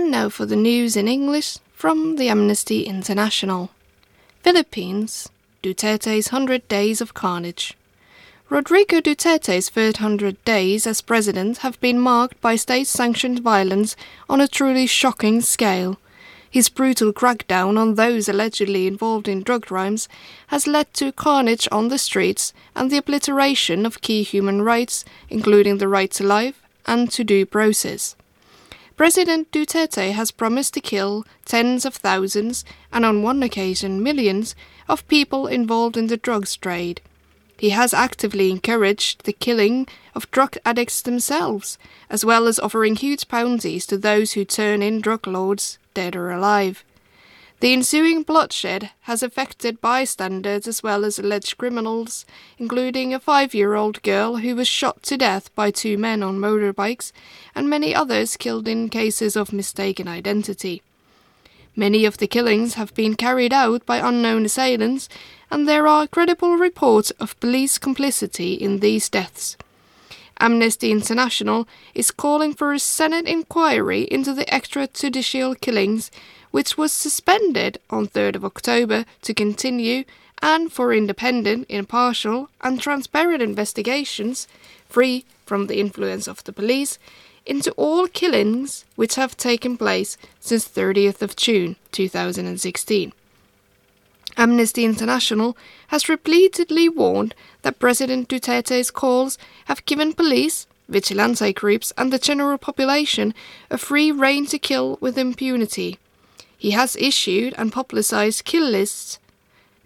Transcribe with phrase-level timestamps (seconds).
[0.00, 3.68] And now for the news in English from the Amnesty International.
[4.42, 5.28] Philippines,
[5.62, 7.76] Duterte's 100 Days of Carnage.
[8.48, 13.94] Rodrigo Duterte's first 100 days as president have been marked by state sanctioned violence
[14.26, 15.98] on a truly shocking scale.
[16.50, 20.08] His brutal crackdown on those allegedly involved in drug crimes
[20.46, 25.76] has led to carnage on the streets and the obliteration of key human rights, including
[25.76, 28.16] the right to life and to due process.
[29.00, 34.54] President Duterte has promised to kill tens of thousands, and on one occasion millions,
[34.90, 37.00] of people involved in the drugs trade.
[37.56, 41.78] He has actively encouraged the killing of drug addicts themselves,
[42.10, 46.30] as well as offering huge bounties to those who turn in drug lords, dead or
[46.30, 46.84] alive.
[47.60, 52.24] The ensuing bloodshed has affected bystanders as well as alleged criminals,
[52.56, 56.38] including a five year old girl who was shot to death by two men on
[56.38, 57.12] motorbikes,
[57.54, 60.80] and many others killed in cases of mistaken identity.
[61.76, 65.10] Many of the killings have been carried out by unknown assailants,
[65.50, 69.58] and there are credible reports of police complicity in these deaths.
[70.38, 76.10] Amnesty International is calling for a Senate inquiry into the extrajudicial killings
[76.50, 80.04] which was suspended on 3rd of October to continue
[80.42, 84.48] and for independent, impartial, and transparent investigations,
[84.88, 86.98] free from the influence of the police,
[87.46, 93.12] into all killings which have taken place since 30th of June 2016.
[94.36, 95.56] Amnesty International
[95.88, 102.56] has repeatedly warned that President Duterte's calls have given police, vigilante groups, and the general
[102.56, 103.34] population
[103.70, 105.98] a free rein to kill with impunity.
[106.60, 109.18] He has issued and publicized kill lists,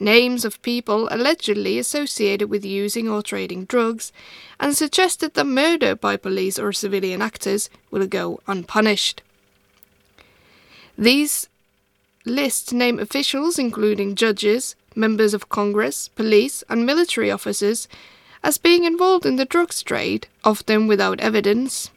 [0.00, 4.12] names of people allegedly associated with using or trading drugs,
[4.58, 9.22] and suggested that murder by police or civilian actors will go unpunished.
[10.98, 11.48] These
[12.24, 17.86] lists name officials, including judges, members of Congress, police, and military officers,
[18.42, 21.90] as being involved in the drugs trade, often without evidence.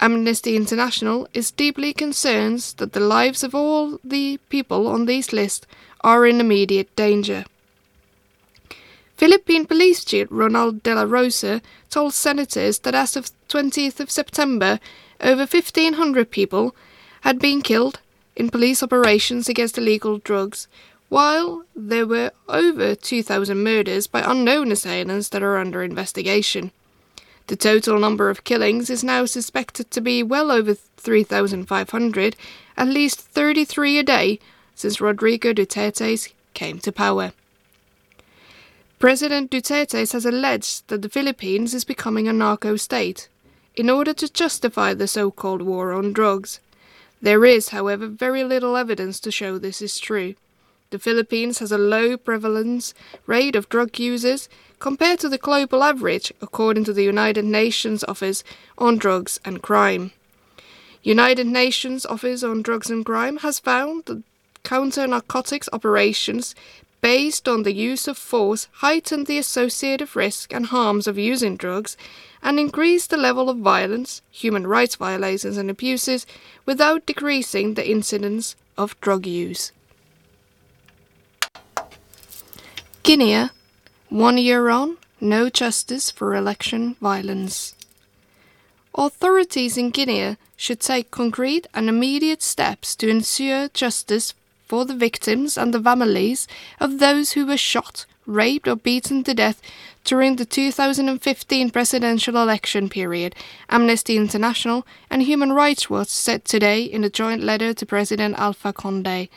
[0.00, 5.66] Amnesty International is deeply concerned that the lives of all the people on these lists
[6.02, 7.44] are in immediate danger.
[9.16, 11.60] Philippine Police Chief Ronald de la Rosa
[11.90, 14.78] told senators that as of 20th of September,
[15.20, 16.76] over 1,500 people
[17.22, 17.98] had been killed
[18.36, 20.68] in police operations against illegal drugs,
[21.08, 26.70] while there were over 2,000 murders by unknown assailants that are under investigation.
[27.48, 32.36] The total number of killings is now suspected to be well over 3,500,
[32.76, 34.38] at least 33 a day
[34.74, 37.32] since Rodrigo Duterte came to power.
[38.98, 43.30] President Duterte has alleged that the Philippines is becoming a narco state
[43.76, 46.60] in order to justify the so called war on drugs.
[47.22, 50.34] There is, however, very little evidence to show this is true.
[50.90, 52.94] The Philippines has a low prevalence
[53.26, 58.42] rate of drug users compared to the global average, according to the United Nations Office
[58.78, 60.12] on Drugs and Crime.
[61.02, 64.22] United Nations Office on Drugs and Crime has found that
[64.64, 66.54] counter narcotics operations
[67.02, 71.98] based on the use of force heighten the associated risk and harms of using drugs
[72.42, 76.24] and increase the level of violence, human rights violations, and abuses
[76.64, 79.70] without decreasing the incidence of drug use.
[83.08, 83.48] Guinea
[84.10, 87.74] one year on, no justice for election violence.
[88.94, 94.34] Authorities in Guinea should take concrete and immediate steps to ensure justice
[94.66, 96.46] for the victims and the families
[96.78, 99.62] of those who were shot, raped, or beaten to death
[100.04, 103.34] during the 2015 presidential election period,
[103.70, 108.74] Amnesty International and Human Rights Watch said today in a joint letter to President Alpha
[108.74, 109.30] Conde.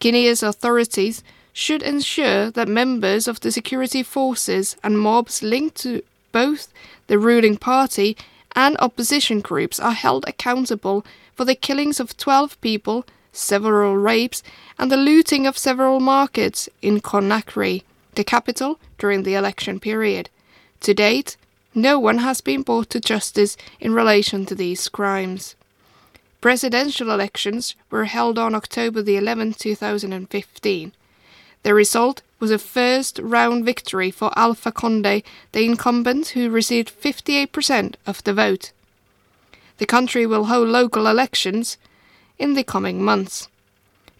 [0.00, 6.02] Guinea's authorities should ensure that members of the security forces and mobs linked to
[6.32, 6.72] both
[7.08, 8.16] the ruling party
[8.54, 11.04] and opposition groups are held accountable
[11.34, 14.42] for the killings of 12 people, several rapes,
[14.78, 17.82] and the looting of several markets in Conakry,
[18.14, 20.28] the capital, during the election period.
[20.80, 21.36] To date,
[21.74, 25.54] no one has been brought to justice in relation to these crimes.
[26.40, 30.92] Presidential elections were held on October the 11th, 2015.
[31.62, 35.22] The result was a first round victory for Alpha Conde,
[35.52, 38.72] the incumbent who received 58% of the vote.
[39.78, 41.76] The country will hold local elections
[42.38, 43.48] in the coming months.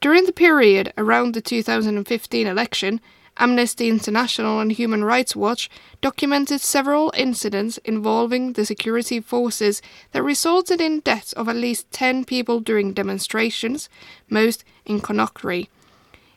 [0.00, 3.00] During the period around the 2015 election,
[3.38, 5.68] Amnesty International and Human Rights Watch
[6.00, 9.82] documented several incidents involving the security forces
[10.12, 13.90] that resulted in deaths of at least 10 people during demonstrations,
[14.30, 15.68] most in Conakry.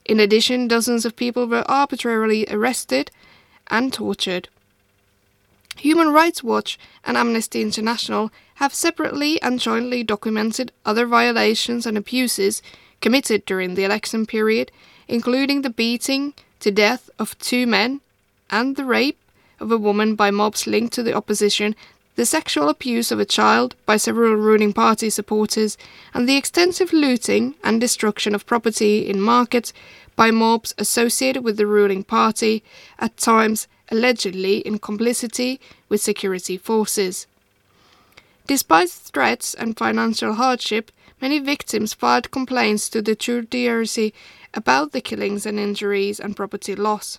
[0.09, 3.11] In addition, dozens of people were arbitrarily arrested
[3.67, 4.49] and tortured.
[5.77, 12.63] Human Rights Watch and Amnesty International have separately and jointly documented other violations and abuses
[13.01, 14.71] committed during the election period,
[15.07, 18.01] including the beating to death of two men
[18.49, 19.19] and the rape
[19.59, 21.75] of a woman by mobs linked to the opposition,
[22.19, 25.77] the sexual abuse of a child by several ruling party supporters,
[26.13, 29.71] and the extensive looting and destruction of property in markets
[30.17, 32.61] by mobs associated with the ruling party,
[32.99, 37.25] at times allegedly in complicity with security forces.
[38.47, 44.13] Despite threats and financial hardship, many victims filed complaints to the judiciary
[44.53, 47.17] about the killings and injuries and property loss.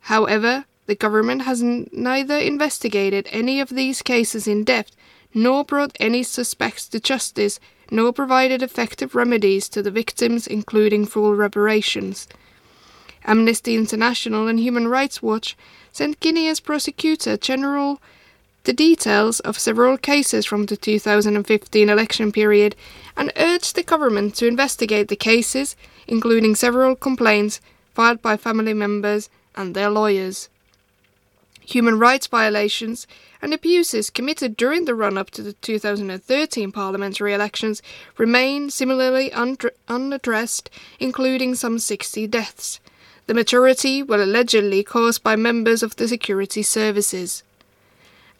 [0.00, 4.94] However, the government has neither investigated any of these cases in depth
[5.32, 7.58] nor brought any suspects to justice
[7.90, 12.28] nor provided effective remedies to the victims, including full reparations.
[13.24, 15.56] Amnesty International and Human Rights Watch
[15.92, 17.98] sent Guinea's prosecutor general
[18.64, 22.76] the details of several cases from the 2015 election period
[23.16, 25.74] and urged the government to investigate the cases,
[26.06, 27.62] including several complaints
[27.94, 30.50] filed by family members and their lawyers.
[31.66, 33.06] Human rights violations
[33.40, 37.82] and abuses committed during the run up to the 2013 parliamentary elections
[38.18, 39.32] remain similarly
[39.88, 42.80] unaddressed, including some 60 deaths.
[43.26, 47.44] The majority were allegedly caused by members of the security services.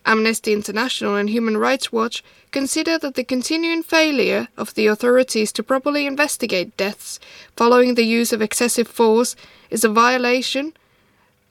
[0.04, 5.62] Amnesty International and Human Rights Watch consider that the continuing failure of the authorities to
[5.62, 7.20] properly investigate deaths
[7.56, 9.36] following the use of excessive force
[9.70, 10.72] is a violation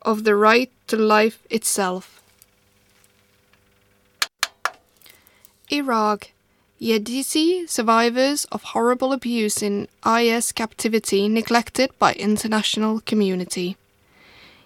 [0.01, 2.21] of the right to life itself.
[5.69, 6.31] Iraq
[6.81, 13.77] Yazidi survivors of horrible abuse in IS captivity neglected by international community.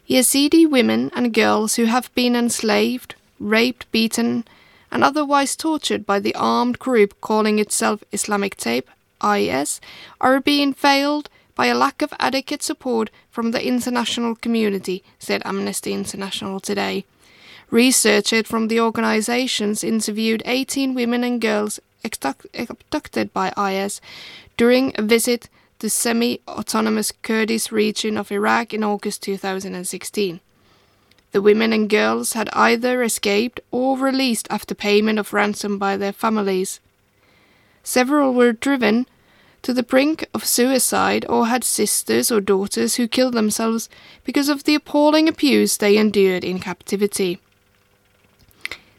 [0.07, 4.45] Yazidi women and girls who have been enslaved, raped, beaten,
[4.91, 8.87] and otherwise tortured by the armed group calling itself Islamic State
[9.21, 9.81] IS
[10.21, 15.93] are being failed by a lack of adequate support from the international community, said Amnesty
[15.93, 17.05] International today.
[17.71, 23.99] Researchers from the organizations interviewed 18 women and girls abducted by IS
[24.57, 25.49] during a visit to
[25.79, 30.39] the semi autonomous Kurdish region of Iraq in August 2016.
[31.31, 36.13] The women and girls had either escaped or released after payment of ransom by their
[36.13, 36.79] families.
[37.83, 39.05] Several were driven
[39.65, 43.89] to the brink of suicide or had sisters or daughters who killed themselves
[44.23, 47.39] because of the appalling abuse they endured in captivity.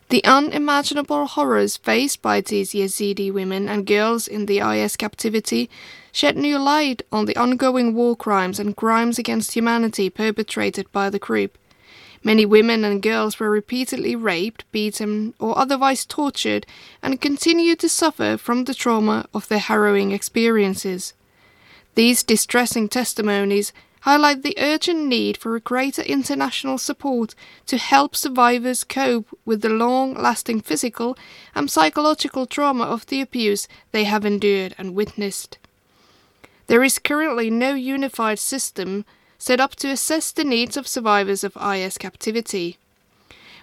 [0.09, 5.71] The unimaginable horrors faced by these Yazidi women and girls in the IS captivity
[6.11, 11.21] shed new light on the ongoing war crimes and crimes against humanity perpetrated by the
[11.21, 11.59] group.
[12.27, 16.67] Many women and girls were repeatedly raped, beaten, or otherwise tortured
[17.01, 21.15] and continued to suffer from the trauma of their harrowing experiences.
[21.95, 27.37] These distressing testimonies highlight the urgent need for greater international support
[27.67, 31.17] to help survivors cope with the long lasting physical
[31.55, 35.59] and psychological trauma of the abuse they have endured and witnessed.
[36.67, 39.05] There is currently no unified system
[39.39, 42.79] set up to assess the needs of survivors of IS captivity.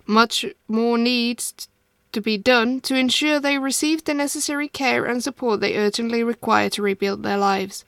[0.06, 1.68] Much more needs
[2.12, 6.70] to be done to ensure they receive the necessary care and support they urgently require
[6.70, 7.86] to rebuild their lives.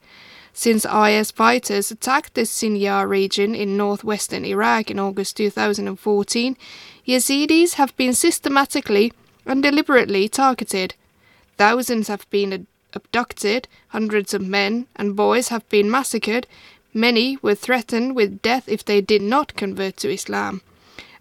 [0.53, 6.57] Since IS fighters attacked the Sinjar region in northwestern Iraq in August 2014,
[7.05, 9.11] Yazidis have been systematically
[9.45, 10.95] and deliberately targeted.
[11.57, 16.47] Thousands have been abducted, hundreds of men and boys have been massacred,
[16.97, 20.61] Many were threatened with death if they did not convert to Islam.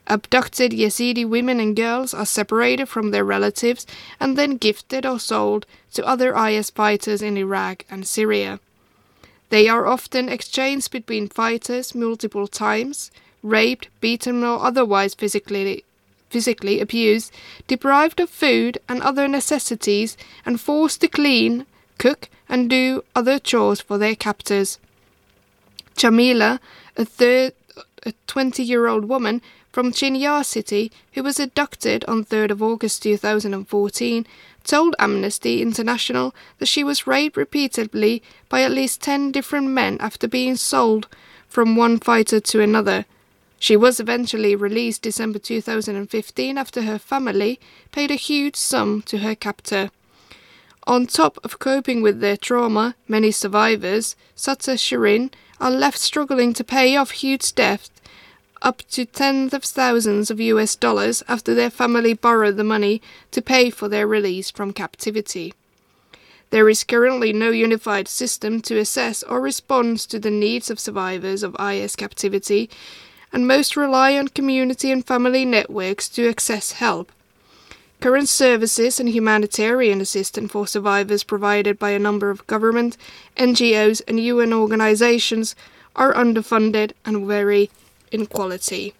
[0.06, 3.84] Abducted Yazidi women and girls are separated from their relatives
[4.20, 8.60] and then gifted or sold to other IS fighters in Iraq and Syria.
[9.50, 13.10] They are often exchanged between fighters multiple times,
[13.42, 15.82] raped, beaten, or otherwise physically,
[16.30, 17.32] physically abused,
[17.66, 20.16] deprived of food and other necessities,
[20.46, 21.66] and forced to clean,
[21.98, 24.78] cook, and do other chores for their captors.
[25.96, 26.60] Jamila,
[26.96, 27.06] a
[28.06, 29.40] a 20 year old woman
[29.72, 34.26] from Sinjar city who was abducted on 3rd of August 2014
[34.62, 40.28] told Amnesty International that she was raped repeatedly by at least 10 different men after
[40.28, 41.08] being sold
[41.48, 43.04] from one fighter to another.
[43.58, 47.58] She was eventually released December 2015 after her family
[47.92, 49.90] paid a huge sum to her captor.
[50.86, 56.52] On top of coping with their trauma, many survivors, such as Shirin, are left struggling
[56.52, 57.90] to pay off huge debts
[58.64, 63.42] up to tens of thousands of US dollars after their family borrowed the money to
[63.42, 65.52] pay for their release from captivity.
[66.50, 71.42] There is currently no unified system to assess or respond to the needs of survivors
[71.42, 72.70] of IS captivity,
[73.32, 77.10] and most rely on community and family networks to access help.
[78.04, 82.99] Current services and humanitarian assistance for survivors provided by a number of government,
[83.38, 85.56] NGOs, and UN organizations
[85.96, 87.70] are underfunded and vary
[88.12, 88.92] in quality.